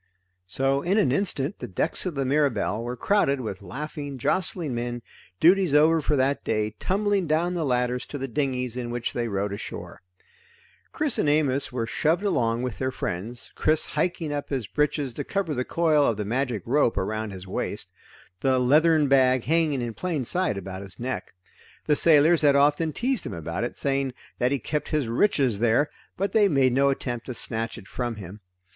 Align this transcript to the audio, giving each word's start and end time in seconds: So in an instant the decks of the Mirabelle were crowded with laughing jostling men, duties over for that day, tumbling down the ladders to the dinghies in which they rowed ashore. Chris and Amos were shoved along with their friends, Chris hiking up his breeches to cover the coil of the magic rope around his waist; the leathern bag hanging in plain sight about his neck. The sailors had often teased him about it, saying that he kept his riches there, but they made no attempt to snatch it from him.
So 0.47 0.81
in 0.81 0.97
an 0.97 1.11
instant 1.11 1.59
the 1.59 1.67
decks 1.67 2.07
of 2.07 2.15
the 2.15 2.25
Mirabelle 2.25 2.81
were 2.81 2.97
crowded 2.97 3.39
with 3.39 3.61
laughing 3.61 4.17
jostling 4.17 4.73
men, 4.73 5.03
duties 5.39 5.75
over 5.75 6.01
for 6.01 6.15
that 6.15 6.43
day, 6.43 6.71
tumbling 6.79 7.27
down 7.27 7.53
the 7.53 7.63
ladders 7.63 8.07
to 8.07 8.17
the 8.17 8.27
dinghies 8.27 8.75
in 8.75 8.89
which 8.89 9.13
they 9.13 9.27
rowed 9.27 9.53
ashore. 9.53 10.01
Chris 10.91 11.19
and 11.19 11.29
Amos 11.29 11.71
were 11.71 11.85
shoved 11.85 12.23
along 12.23 12.63
with 12.63 12.79
their 12.79 12.89
friends, 12.89 13.51
Chris 13.53 13.85
hiking 13.85 14.33
up 14.33 14.49
his 14.49 14.65
breeches 14.65 15.13
to 15.13 15.23
cover 15.23 15.53
the 15.53 15.63
coil 15.63 16.03
of 16.03 16.17
the 16.17 16.25
magic 16.25 16.63
rope 16.65 16.97
around 16.97 17.29
his 17.29 17.45
waist; 17.45 17.87
the 18.39 18.57
leathern 18.57 19.07
bag 19.07 19.43
hanging 19.43 19.83
in 19.83 19.93
plain 19.93 20.25
sight 20.25 20.57
about 20.57 20.81
his 20.81 20.99
neck. 20.99 21.31
The 21.85 21.95
sailors 21.95 22.41
had 22.41 22.55
often 22.55 22.91
teased 22.91 23.23
him 23.23 23.35
about 23.35 23.63
it, 23.63 23.77
saying 23.77 24.15
that 24.39 24.51
he 24.51 24.57
kept 24.57 24.89
his 24.89 25.07
riches 25.07 25.59
there, 25.59 25.91
but 26.17 26.31
they 26.31 26.47
made 26.47 26.73
no 26.73 26.89
attempt 26.89 27.27
to 27.27 27.35
snatch 27.35 27.77
it 27.77 27.87
from 27.87 28.15
him. 28.15 28.39